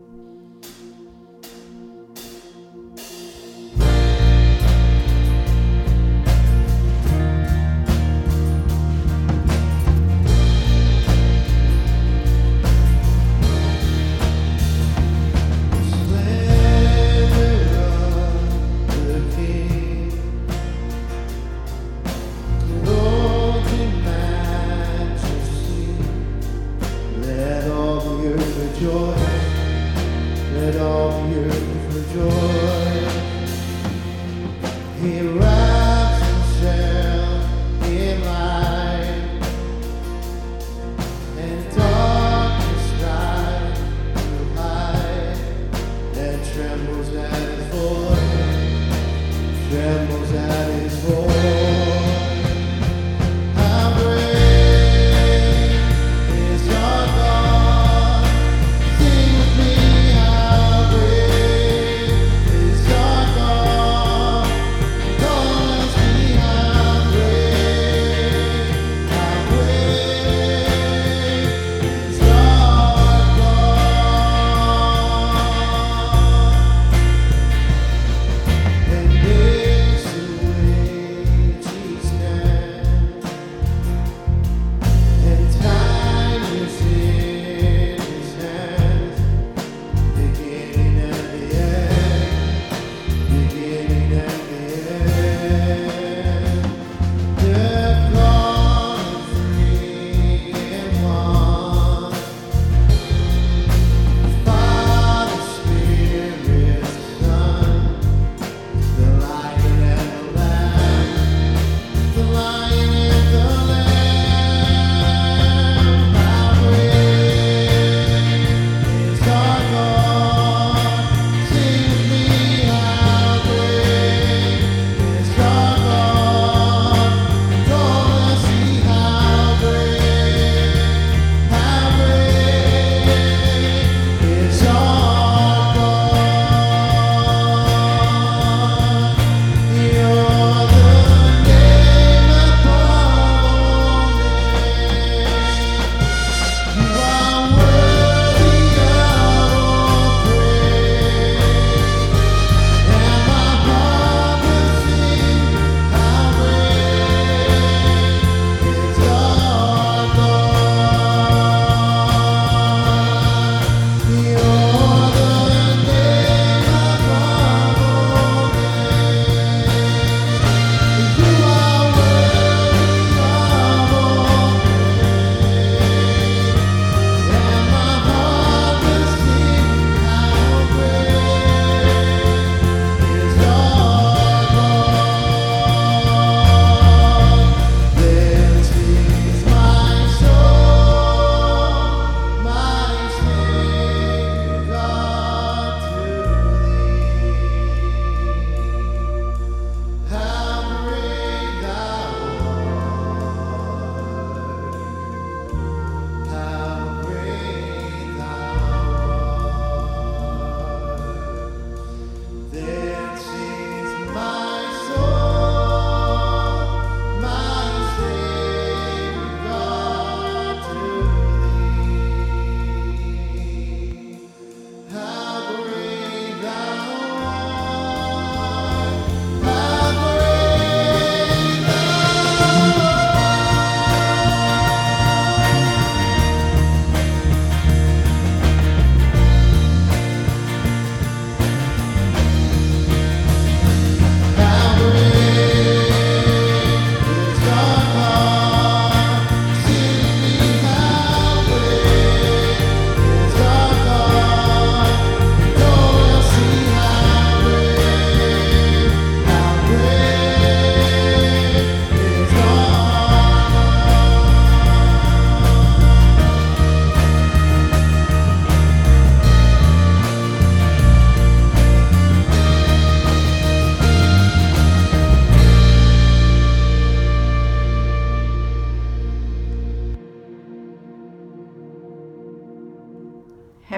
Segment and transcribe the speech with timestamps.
[0.00, 0.53] 嗯。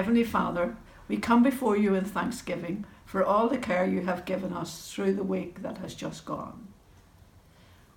[0.07, 0.77] Heavenly Father,
[1.09, 5.15] we come before you in thanksgiving for all the care you have given us through
[5.15, 6.69] the week that has just gone.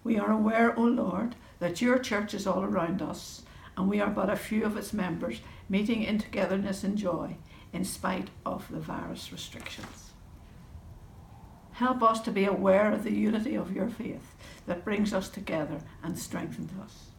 [0.03, 3.43] We are aware, O Lord, that your church is all around us,
[3.77, 7.37] and we are but a few of its members meeting in togetherness and joy,
[7.73, 10.11] in spite of the virus restrictions.
[11.75, 14.35] Help us to be aware of the unity of your faith
[14.67, 17.11] that brings us together and strengthens us.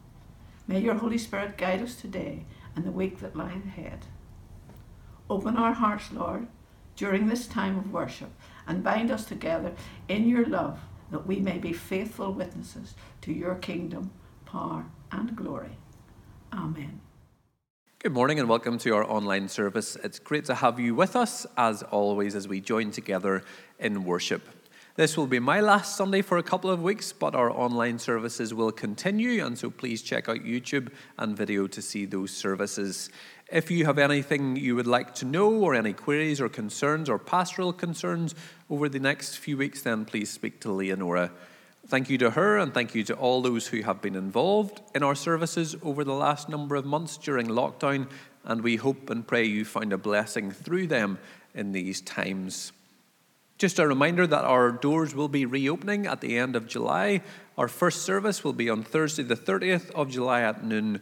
[0.68, 2.44] May your Holy Spirit guide us today
[2.76, 4.06] and the week that lies ahead.
[5.32, 6.46] Open our hearts, Lord,
[6.98, 8.32] during this time of worship
[8.68, 9.72] and bind us together
[10.10, 10.78] in your love
[11.10, 14.12] that we may be faithful witnesses to your kingdom,
[14.46, 15.78] power, and glory.
[16.52, 17.00] Amen.
[18.00, 19.96] Good morning and welcome to our online service.
[20.04, 23.42] It's great to have you with us, as always, as we join together
[23.80, 24.50] in worship.
[24.98, 28.54] This will be my last Sunday for a couple of weeks, but our online services
[28.54, 33.10] will continue, and so please check out YouTube and Vimeo to see those services.
[33.52, 37.20] If you have anything you would like to know, or any queries or concerns or
[37.20, 38.34] pastoral concerns
[38.70, 41.32] over the next few weeks, then please speak to Leonora.
[41.86, 45.04] Thank you to her and thank you to all those who have been involved in
[45.04, 48.08] our services over the last number of months during lockdown,
[48.46, 51.20] and we hope and pray you find a blessing through them
[51.54, 52.72] in these times.
[53.58, 57.22] Just a reminder that our doors will be reopening at the end of July.
[57.58, 61.02] Our first service will be on Thursday, the 30th of July at noon.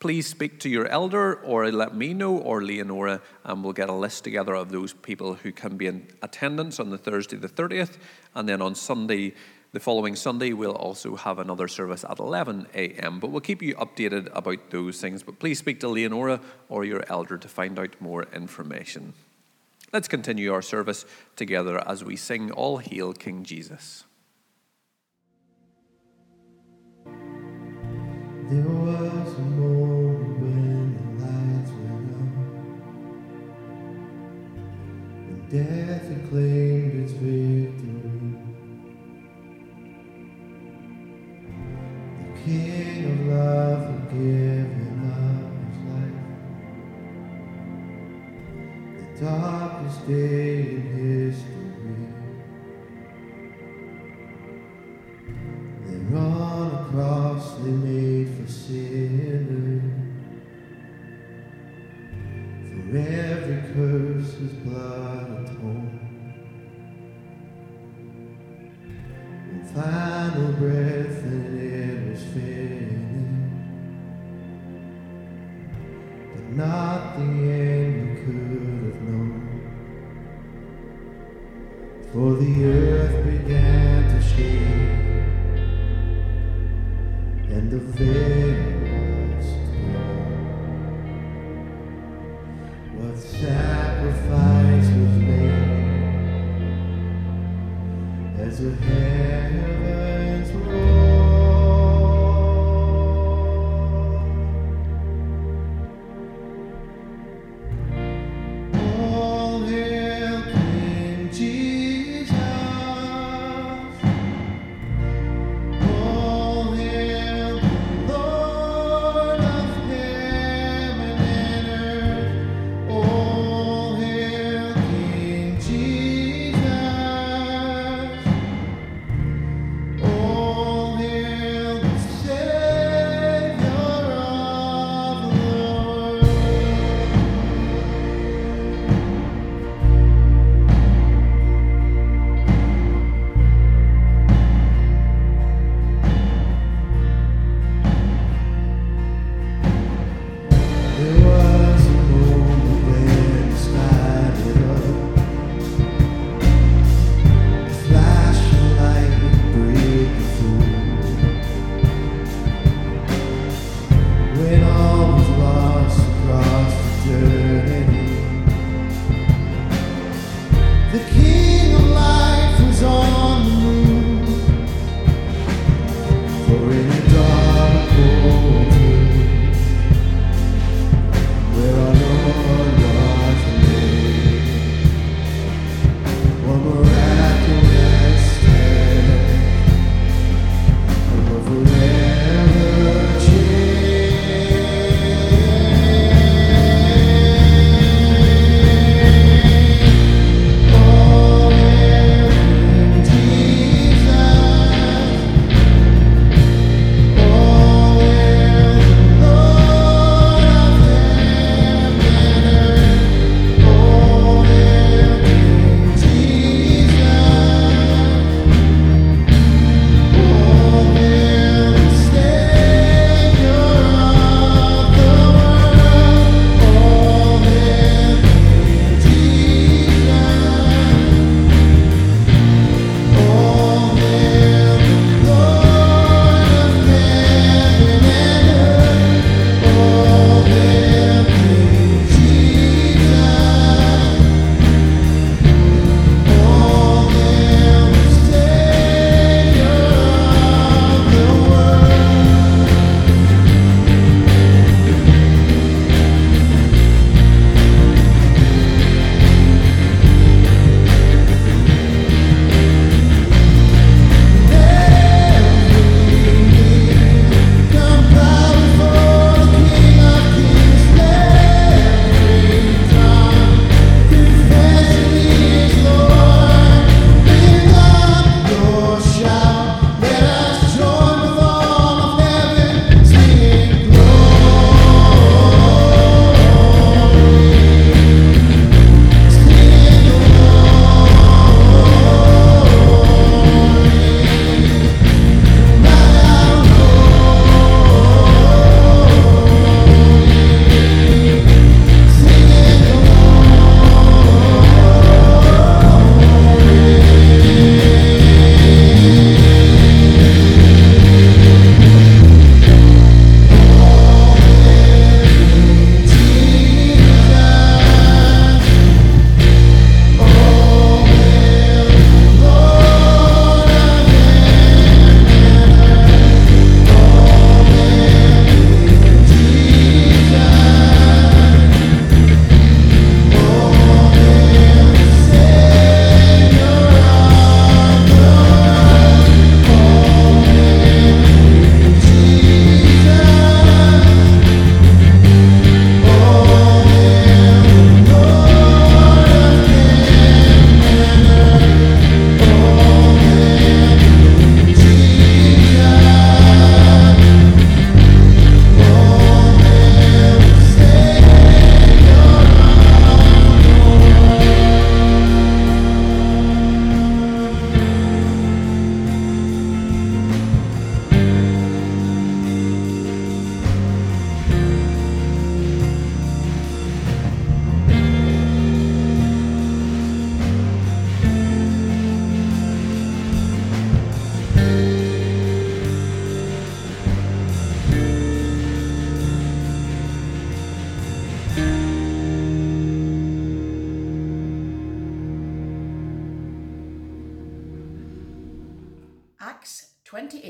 [0.00, 3.94] Please speak to your elder or let me know or Leonora, and we'll get a
[3.94, 7.98] list together of those people who can be in attendance on the Thursday, the 30th,
[8.34, 9.34] and then on Sunday,
[9.72, 13.74] the following Sunday, we'll also have another service at 11 a.m., but we'll keep you
[13.74, 15.22] updated about those things.
[15.22, 19.12] But please speak to Leonora or your elder to find out more information.
[19.92, 21.04] Let's continue our service
[21.36, 24.04] together as we sing All Hail King Jesus.
[28.50, 29.79] There was a
[35.50, 38.36] death had claimed its victory.
[42.18, 46.20] The King of love and giving up his life.
[48.96, 51.19] The darkest day in history.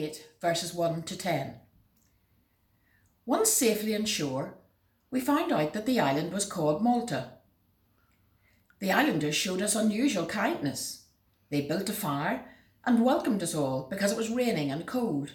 [0.01, 1.55] 28, verses 1 to 10.
[3.27, 4.55] Once safely on shore,
[5.11, 7.33] we found out that the island was called Malta.
[8.79, 11.05] The islanders showed us unusual kindness.
[11.51, 12.47] They built a fire
[12.87, 15.33] and welcomed us all because it was raining and cold.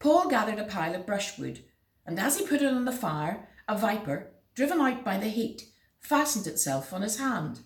[0.00, 1.60] Paul gathered a pile of brushwood,
[2.04, 5.66] and as he put it on the fire, a viper, driven out by the heat,
[6.00, 7.60] fastened itself on his hand.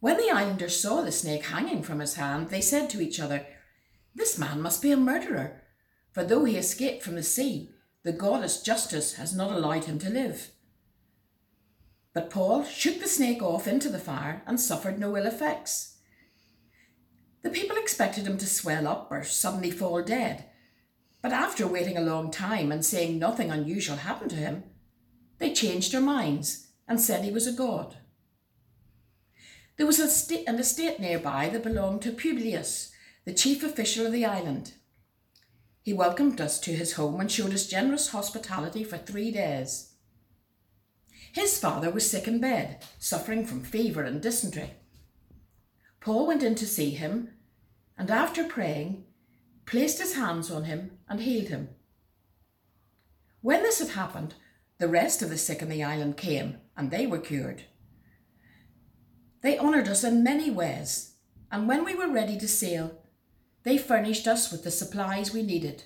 [0.00, 3.46] When the islanders saw the snake hanging from his hand, they said to each other,
[4.14, 5.62] This man must be a murderer,
[6.12, 7.70] for though he escaped from the sea,
[8.04, 10.50] the goddess Justice has not allowed him to live.
[12.12, 15.96] But Paul shook the snake off into the fire and suffered no ill effects.
[17.42, 20.44] The people expected him to swell up or suddenly fall dead,
[21.20, 24.64] but after waiting a long time and saying nothing unusual happened to him,
[25.38, 27.96] they changed their minds and said he was a god.
[29.76, 32.92] There was an estate nearby that belonged to Publius,
[33.24, 34.74] the chief official of the island.
[35.82, 39.92] He welcomed us to his home and showed us generous hospitality for three days.
[41.32, 44.74] His father was sick in bed, suffering from fever and dysentery.
[46.00, 47.30] Paul went in to see him,
[47.98, 49.04] and after praying,
[49.66, 51.70] placed his hands on him and healed him.
[53.40, 54.34] When this had happened,
[54.78, 57.64] the rest of the sick in the island came, and they were cured.
[59.42, 61.14] They honoured us in many ways,
[61.50, 63.03] and when we were ready to sail,
[63.64, 65.84] they furnished us with the supplies we needed.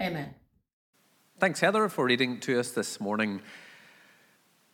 [0.00, 0.34] Amen.
[1.38, 3.42] Thanks, Heather, for reading to us this morning.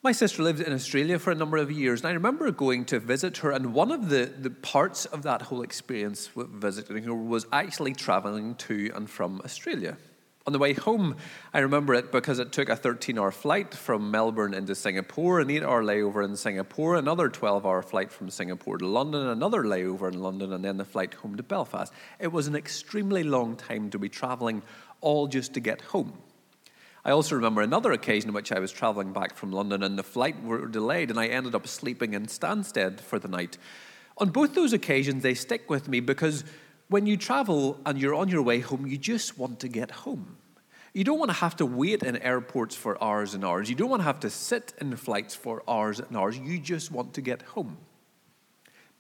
[0.04, 2.99] My sister lived in Australia for a number of years, and I remember going to
[2.99, 3.52] visit her.
[3.52, 7.95] And one of the, the parts of that whole experience with visiting her was actually
[7.95, 9.97] traveling to and from Australia.
[10.44, 11.16] On the way home,
[11.54, 15.50] I remember it because it took a 13 hour flight from Melbourne into Singapore, an
[15.50, 20.12] 8 hour layover in Singapore, another 12 hour flight from Singapore to London, another layover
[20.12, 21.92] in London, and then the flight home to Belfast.
[22.18, 24.62] It was an extremely long time to be travelling,
[25.00, 26.18] all just to get home.
[27.04, 30.02] I also remember another occasion in which I was travelling back from London and the
[30.02, 33.58] flight were delayed, and I ended up sleeping in Stansted for the night.
[34.18, 36.44] On both those occasions, they stick with me because
[36.92, 40.37] when you travel and you're on your way home, you just want to get home.
[40.92, 43.70] You don't want to have to wait in airports for hours and hours.
[43.70, 46.38] You don't want to have to sit in flights for hours and hours.
[46.38, 47.78] You just want to get home.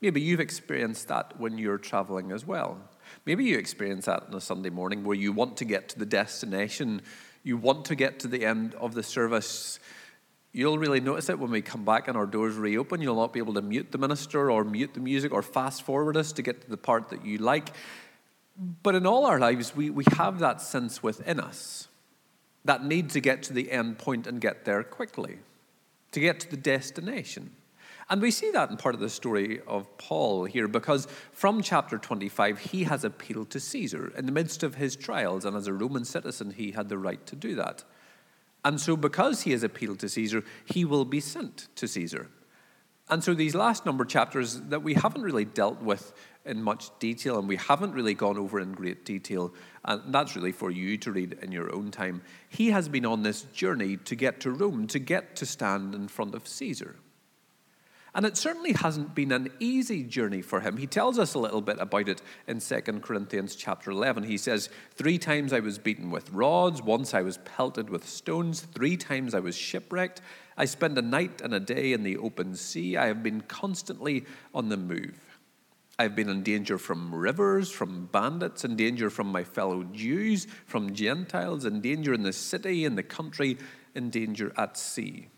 [0.00, 2.78] Maybe you've experienced that when you're traveling as well.
[3.26, 6.06] Maybe you experience that on a Sunday morning where you want to get to the
[6.06, 7.02] destination,
[7.44, 9.78] you want to get to the end of the service.
[10.52, 13.00] You'll really notice it when we come back and our doors reopen.
[13.00, 16.16] You'll not be able to mute the minister or mute the music or fast forward
[16.16, 17.70] us to get to the part that you like.
[18.82, 21.88] But in all our lives, we, we have that sense within us
[22.66, 25.38] that need to get to the end point and get there quickly,
[26.12, 27.52] to get to the destination.
[28.10, 31.96] And we see that in part of the story of Paul here because from chapter
[31.96, 35.72] 25, he has appealed to Caesar in the midst of his trials, and as a
[35.72, 37.84] Roman citizen, he had the right to do that.
[38.64, 42.28] And so, because he has appealed to Caesar, he will be sent to Caesar.
[43.08, 46.14] And so, these last number chapters that we haven't really dealt with
[46.44, 49.52] in much detail and we haven't really gone over in great detail,
[49.84, 52.22] and that's really for you to read in your own time.
[52.48, 56.08] He has been on this journey to get to Rome, to get to stand in
[56.08, 56.96] front of Caesar.
[58.14, 60.76] And it certainly hasn't been an easy journey for him.
[60.76, 64.24] He tells us a little bit about it in 2 Corinthians chapter 11.
[64.24, 68.60] He says, Three times I was beaten with rods, once I was pelted with stones,
[68.60, 70.20] three times I was shipwrecked.
[70.58, 72.98] I spent a night and a day in the open sea.
[72.98, 75.18] I have been constantly on the move.
[75.98, 80.94] I've been in danger from rivers, from bandits, in danger from my fellow Jews, from
[80.94, 83.56] Gentiles, in danger in the city, in the country,
[83.94, 85.28] in danger at sea.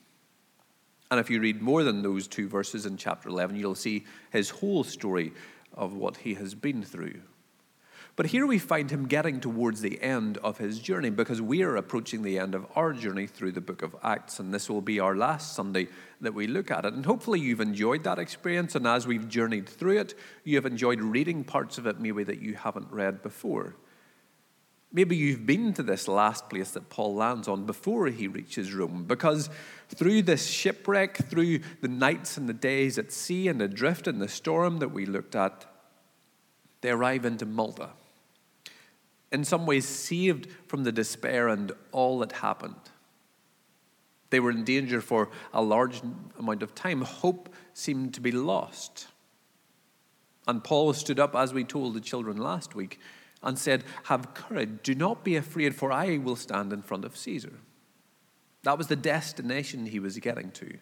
[1.15, 4.51] And if you read more than those two verses in chapter 11, you'll see his
[4.51, 5.33] whole story
[5.73, 7.21] of what he has been through.
[8.17, 11.77] But here we find him getting towards the end of his journey because we are
[11.77, 14.99] approaching the end of our journey through the book of Acts, and this will be
[14.99, 15.87] our last Sunday
[16.21, 16.95] that we look at it.
[16.95, 21.01] And hopefully, you've enjoyed that experience, and as we've journeyed through it, you have enjoyed
[21.01, 23.77] reading parts of it maybe that you haven't read before.
[24.95, 29.07] Maybe you've been to this last place that Paul lands on before he reaches Rome,
[29.09, 29.51] because
[29.89, 34.23] through this shipwreck, through the nights and the days at sea and the drift and
[34.23, 35.67] the storm that we looked at,
[36.81, 37.91] they arrive into Malta.
[39.33, 42.77] In some ways, saved from the despair and all that happened.
[44.31, 46.03] They were in danger for a large
[46.39, 47.01] amount of time.
[47.01, 49.09] Hope seemed to be lost.
[50.47, 53.01] And Paul stood up, as we told the children last week,
[53.45, 57.17] and said, Have courage, do not be afraid, for I will stand in front of
[57.17, 57.61] Caesar.
[58.65, 60.79] That was the destination he was getting to.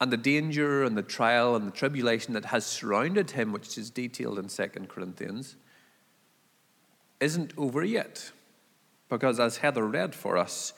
[0.00, 3.90] and the danger and the trial and the tribulation that has surrounded him, which is
[3.90, 5.56] detailed in 2 Corinthians,
[7.20, 8.32] isn't over yet.
[9.08, 10.72] Because as Heather read for us,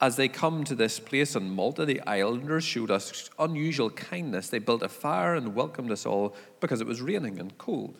[0.00, 4.48] as they come to this place in Malta, the islanders showed us unusual kindness.
[4.48, 7.98] They built a fire and welcomed us all because it was raining and cold.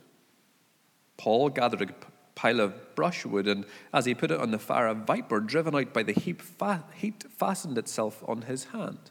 [1.19, 1.95] Paul gathered a
[2.35, 5.93] pile of brushwood, and as he put it on the fire, a viper driven out
[5.93, 9.11] by the heat, fastened itself on his hand.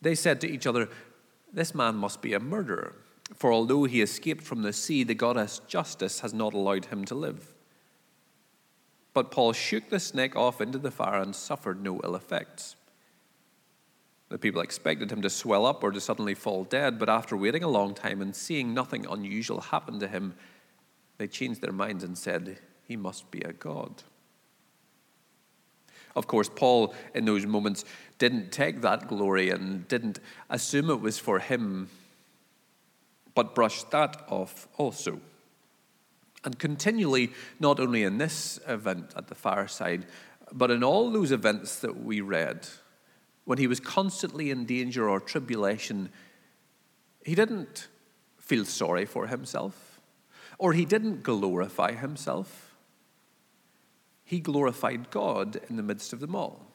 [0.00, 0.88] They said to each other,
[1.52, 2.96] This man must be a murderer,
[3.36, 7.14] for although he escaped from the sea, the goddess Justice has not allowed him to
[7.14, 7.54] live.
[9.12, 12.74] But Paul shook the snake off into the fire and suffered no ill effects.
[14.30, 17.62] The people expected him to swell up or to suddenly fall dead, but after waiting
[17.62, 20.34] a long time and seeing nothing unusual happen to him,
[21.18, 24.02] they changed their minds and said, He must be a god.
[26.16, 27.84] Of course, Paul, in those moments,
[28.18, 31.90] didn't take that glory and didn't assume it was for him,
[33.34, 35.20] but brushed that off also.
[36.44, 40.06] And continually, not only in this event at the fireside,
[40.52, 42.68] but in all those events that we read,
[43.44, 46.10] when he was constantly in danger or tribulation,
[47.24, 47.88] he didn't
[48.38, 49.83] feel sorry for himself,
[50.58, 52.74] or he didn't glorify himself.
[54.24, 56.66] He glorified God in the midst of them all.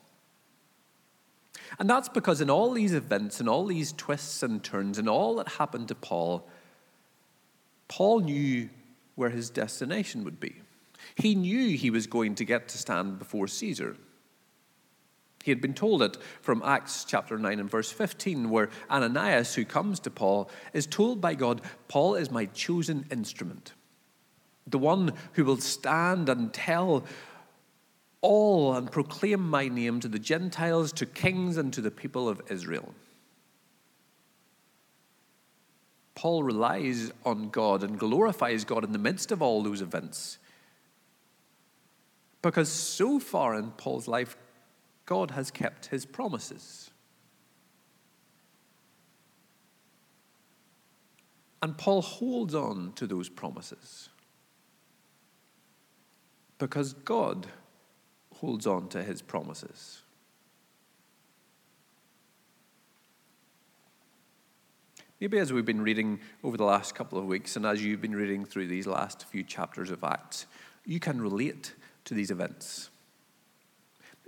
[1.78, 5.36] And that's because in all these events and all these twists and turns and all
[5.36, 6.48] that happened to Paul,
[7.88, 8.70] Paul knew
[9.16, 10.56] where his destination would be.
[11.16, 13.98] He knew he was going to get to stand before Caesar.
[15.50, 19.66] He had been told it from Acts chapter 9 and verse 15, where Ananias, who
[19.66, 23.74] comes to Paul, is told by God, Paul is my chosen instrument,
[24.68, 27.04] the one who will stand and tell
[28.22, 32.44] all and proclaim my name to the Gentiles, to kings, and to the people of
[32.52, 32.94] Israel.
[36.14, 40.38] Paul relies on God and glorifies God in the midst of all those events.
[42.44, 44.38] Because so far in Paul's life,
[45.10, 46.92] God has kept his promises.
[51.64, 54.10] And Paul holds on to those promises
[56.60, 57.48] because God
[58.36, 60.04] holds on to his promises.
[65.20, 68.16] Maybe as we've been reading over the last couple of weeks, and as you've been
[68.16, 70.46] reading through these last few chapters of Acts,
[70.86, 71.74] you can relate
[72.06, 72.92] to these events.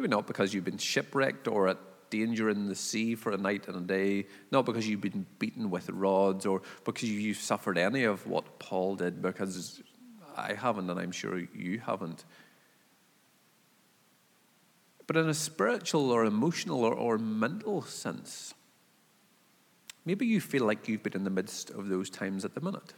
[0.02, 1.78] Maybe not because you've been shipwrecked or at
[2.10, 5.70] danger in the sea for a night and a day, not because you've been beaten
[5.70, 9.80] with rods or because you've suffered any of what Paul did, because
[10.36, 12.26] I haven't, and I'm sure you haven't.
[15.06, 18.56] But in a spiritual or emotional or, or mental sense,
[20.04, 22.96] Maybe you feel like you've been in the midst of those times at the minute.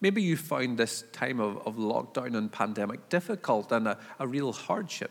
[0.00, 4.52] Maybe you found this time of, of lockdown and pandemic difficult and a, a real
[4.52, 5.10] hardship.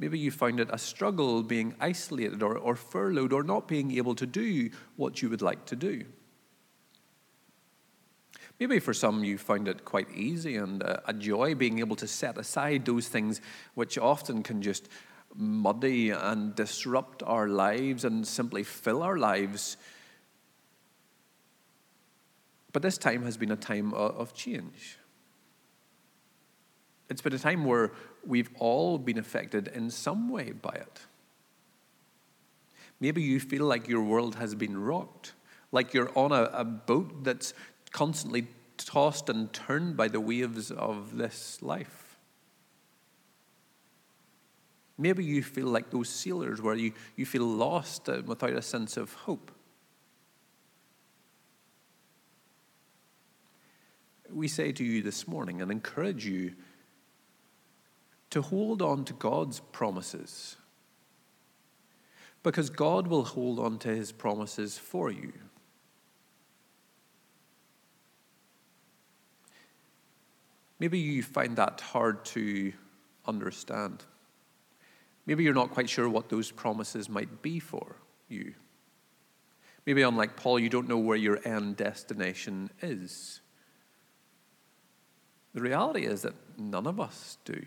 [0.00, 4.14] Maybe you found it a struggle being isolated or, or furloughed or not being able
[4.14, 6.06] to do what you would like to do.
[8.58, 12.06] Maybe for some you found it quite easy and a, a joy being able to
[12.06, 13.42] set aside those things
[13.74, 14.88] which often can just
[15.34, 19.76] muddy and disrupt our lives and simply fill our lives.
[22.72, 24.96] But this time has been a time of change.
[27.10, 27.90] It's been a time where
[28.26, 31.00] we've all been affected in some way by it.
[33.00, 35.32] Maybe you feel like your world has been rocked,
[35.72, 37.54] like you're on a, a boat that's
[37.92, 42.18] constantly tossed and turned by the waves of this life.
[44.98, 48.98] Maybe you feel like those sailors where you, you feel lost uh, without a sense
[48.98, 49.50] of hope.
[54.30, 56.52] We say to you this morning and encourage you
[58.30, 60.56] to hold on to God's promises
[62.42, 65.32] because God will hold on to his promises for you.
[70.78, 72.72] Maybe you find that hard to
[73.26, 74.04] understand.
[75.26, 77.96] Maybe you're not quite sure what those promises might be for
[78.28, 78.54] you.
[79.84, 83.40] Maybe, unlike Paul, you don't know where your end destination is.
[85.52, 87.62] The reality is that none of us do.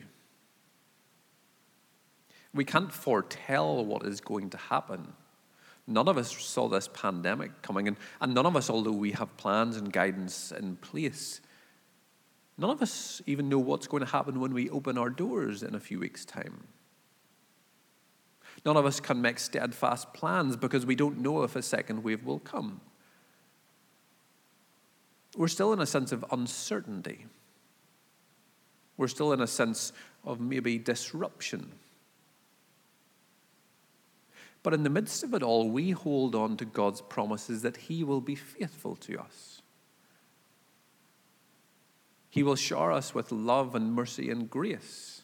[2.54, 5.14] We can't foretell what is going to happen.
[5.88, 9.36] None of us saw this pandemic coming, and, and none of us, although we have
[9.38, 11.42] plans and guidance in place,
[12.58, 15.76] none of us even know what's going to happen when we open our doors in
[15.76, 16.68] a few weeks' time.
[18.66, 22.24] None of us can make steadfast plans because we don't know if a second wave
[22.24, 22.80] will come.
[25.36, 27.26] We're still in a sense of uncertainty.
[28.96, 29.92] We're still in a sense
[30.24, 31.74] of maybe disruption.
[34.64, 38.04] But in the midst of it all, we hold on to God's promises that He
[38.04, 39.62] will be faithful to us.
[42.30, 45.22] He will shower us with love and mercy and grace.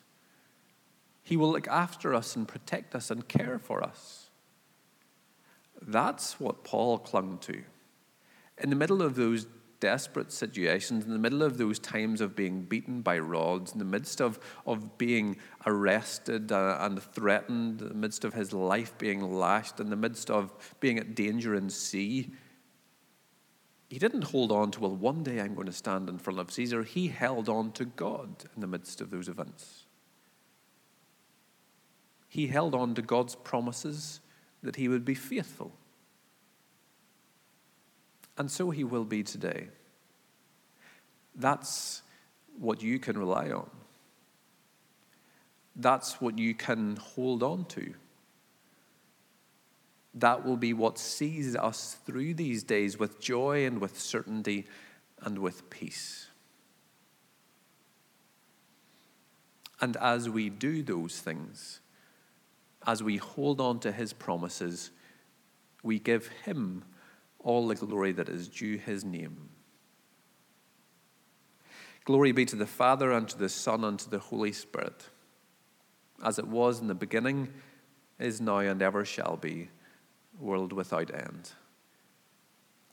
[1.23, 4.29] He will look after us and protect us and care for us.
[5.81, 7.63] That's what Paul clung to.
[8.57, 9.47] In the middle of those
[9.79, 13.85] desperate situations, in the middle of those times of being beaten by rods, in the
[13.85, 19.21] midst of, of being arrested uh, and threatened, in the midst of his life being
[19.21, 22.31] lashed, in the midst of being at danger in sea,
[23.89, 26.51] he didn't hold on to, well, one day I'm going to stand in front of
[26.51, 26.83] Caesar.
[26.83, 29.85] He held on to God in the midst of those events.
[32.27, 34.19] He held on to God's promises
[34.61, 35.71] that he would be faithful.
[38.39, 39.67] And so he will be today.
[41.35, 42.01] That's
[42.57, 43.69] what you can rely on.
[45.75, 47.93] That's what you can hold on to.
[50.13, 54.65] That will be what sees us through these days with joy and with certainty
[55.21, 56.27] and with peace.
[59.81, 61.81] And as we do those things,
[62.87, 64.91] as we hold on to his promises,
[65.83, 66.83] we give him
[67.39, 69.49] all the glory that is due his name.
[72.05, 75.09] Glory be to the Father, and to the Son, and to the Holy Spirit,
[76.23, 77.49] as it was in the beginning,
[78.17, 79.69] is now, and ever shall be,
[80.39, 81.51] world without end.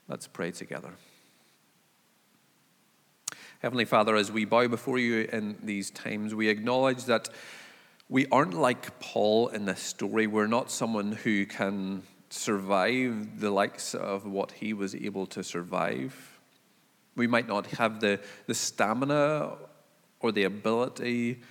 [0.07, 0.93] Let's pray together.
[3.59, 7.27] Heavenly Father, as we bow before you in these times, we acknowledge that
[8.07, 10.27] we aren't like Paul in this story.
[10.27, 16.39] We're not someone who can survive the likes of what he was able to survive.
[17.15, 19.57] We might not have the, the stamina
[20.19, 21.41] or the ability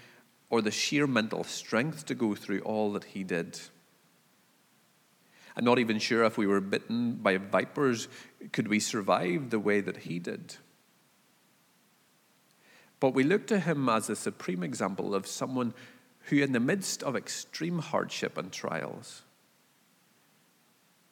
[0.51, 3.59] or the sheer mental strength to go through all that he did.
[5.57, 8.09] I'm not even sure if we were bitten by vipers,
[8.53, 10.57] could we survive the way that he did?
[13.01, 15.75] But we look to him as a supreme example of someone
[16.25, 19.23] who, in the midst of extreme hardship and trials,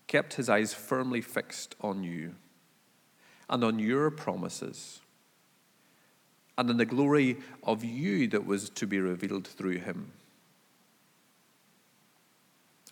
[0.06, 2.34] kept his eyes firmly fixed on you
[3.48, 5.00] and on your promises
[6.56, 10.12] and in the glory of you that was to be revealed through him.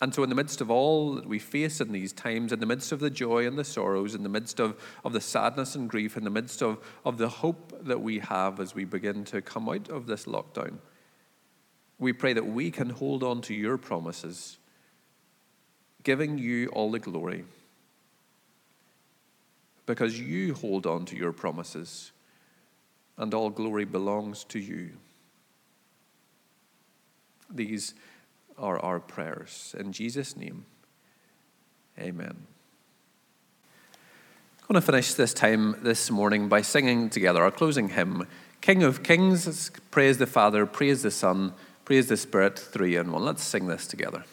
[0.01, 2.65] And so, in the midst of all that we face in these times, in the
[2.65, 5.89] midst of the joy and the sorrows, in the midst of, of the sadness and
[5.89, 9.41] grief, in the midst of, of the hope that we have as we begin to
[9.41, 10.79] come out of this lockdown,
[11.99, 14.57] we pray that we can hold on to your promises,
[16.03, 17.45] giving you all the glory.
[19.85, 22.11] Because you hold on to your promises,
[23.17, 24.91] and all glory belongs to you.
[27.49, 27.93] These
[28.57, 29.75] are our prayers.
[29.77, 30.65] In Jesus' name,
[31.99, 32.47] amen.
[34.61, 38.27] I'm going to finish this time this morning by singing together our closing hymn
[38.61, 41.53] King of Kings, praise the Father, praise the Son
[41.85, 43.25] Praise the Spirit, three in one.
[43.25, 44.23] Let's sing this together.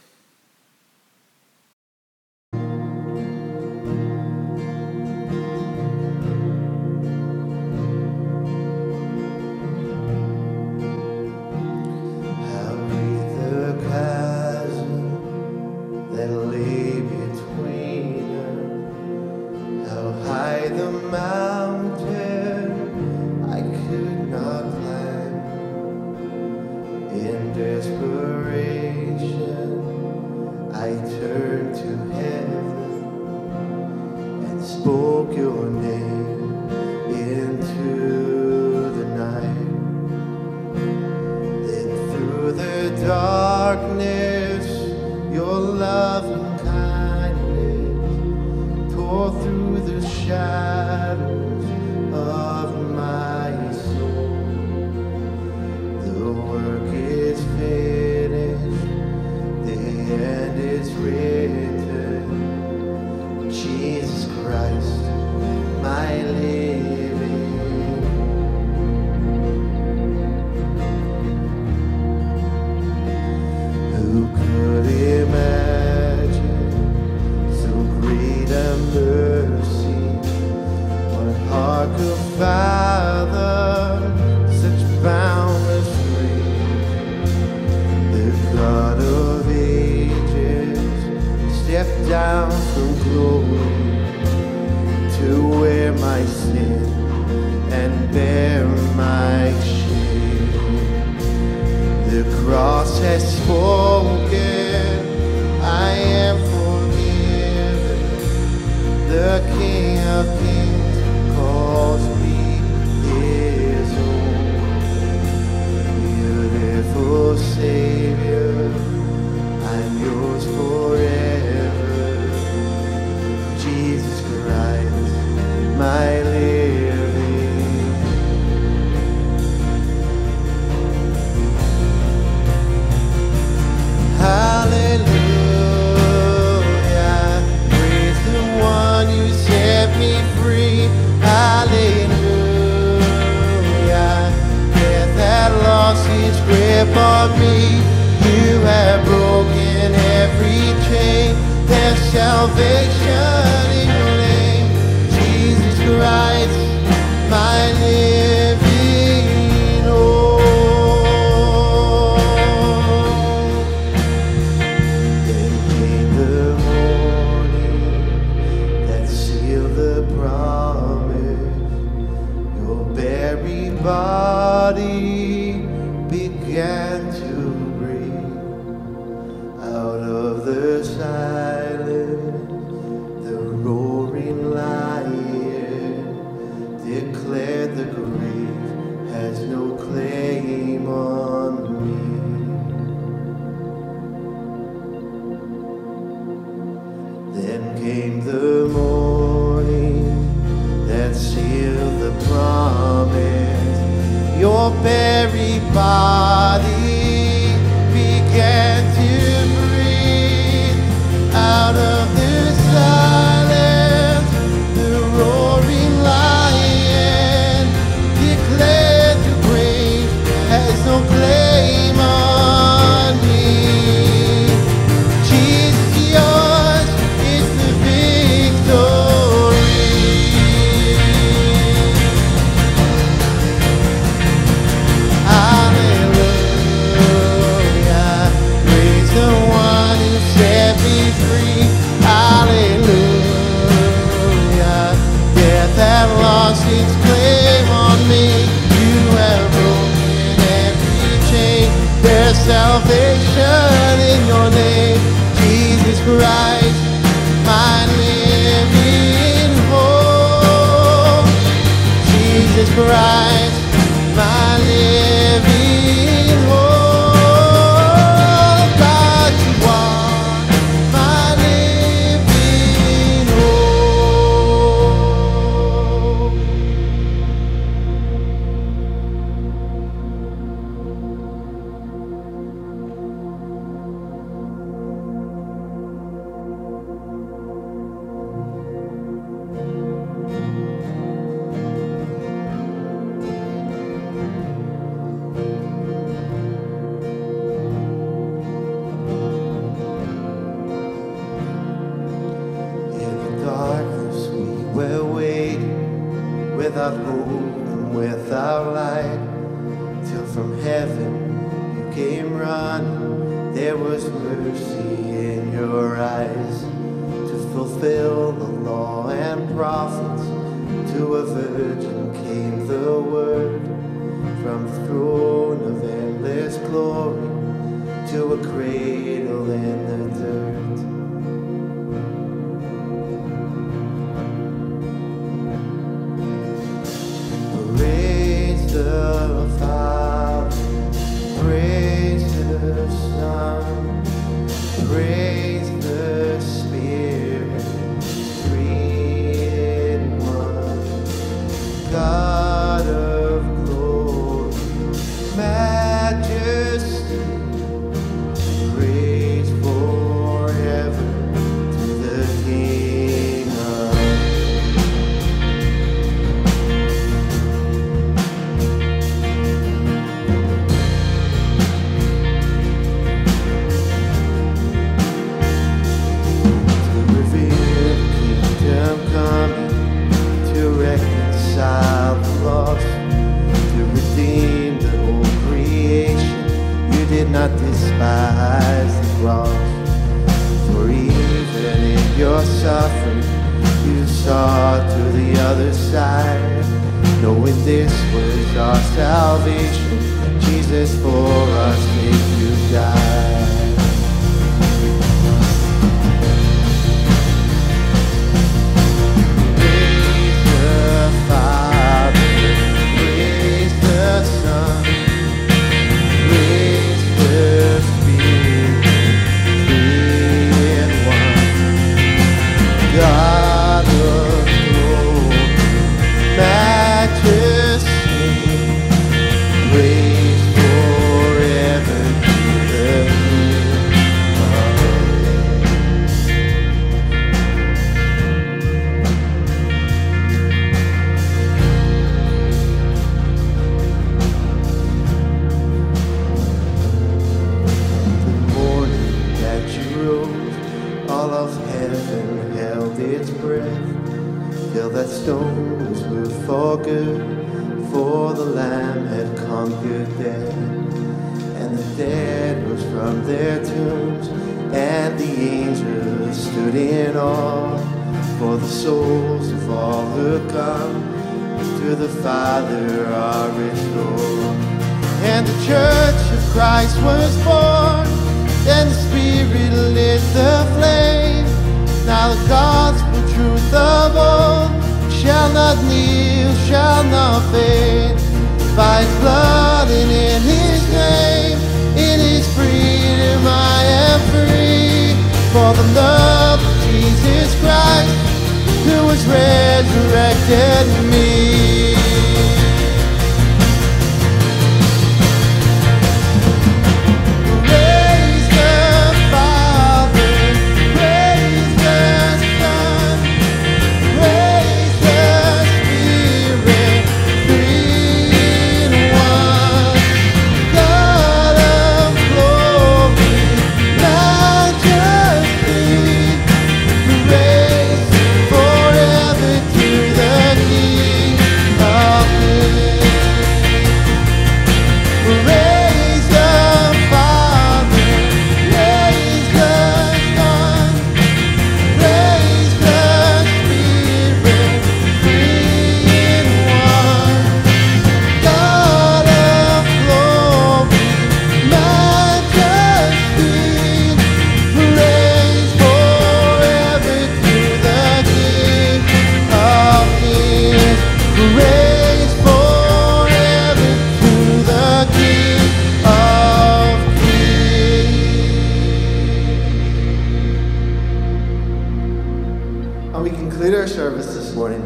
[573.20, 574.80] And we conclude our service this morning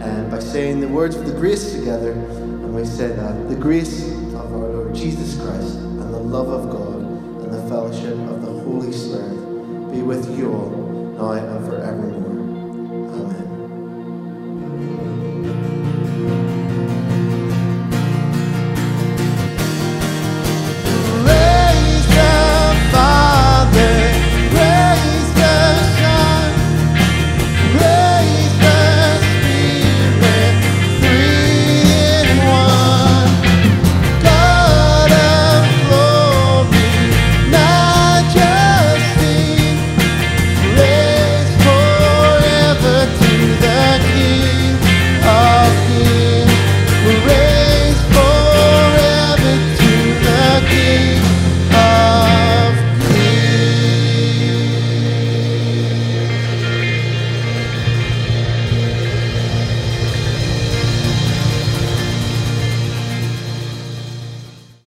[0.00, 2.12] um, by saying the words of the grace together.
[2.12, 6.70] And we say that the grace of our Lord Jesus Christ and the love of
[6.70, 7.00] God
[7.42, 10.70] and the fellowship of the Holy Spirit be with you all
[11.18, 12.33] now and forevermore.